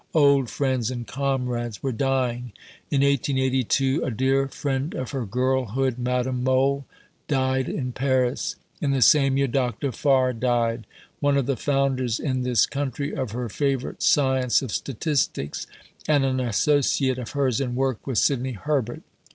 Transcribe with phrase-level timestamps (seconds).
[0.15, 2.53] Old friends and comrades were dying.
[2.89, 6.87] In 1882 a dear friend of her girlhood Madame Mohl
[7.27, 8.55] died in Paris.
[8.81, 9.91] In the same year Dr.
[9.91, 10.87] Farr died
[11.19, 15.67] one of the founders in this country of her favourite science of statistics,
[16.07, 19.03] and an associate of hers in work with Sidney Herbert.